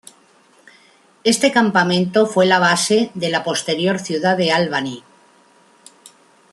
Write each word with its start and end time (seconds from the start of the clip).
Este 1.23 1.51
campamento 1.51 2.25
fue 2.25 2.47
la 2.47 2.57
base 2.57 3.11
de 3.13 3.29
la 3.29 3.43
posterior 3.43 3.99
ciudad 3.99 4.35
de 4.35 4.51
Albany. 4.51 5.03